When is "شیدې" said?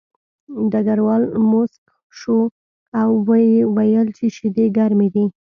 4.35-4.65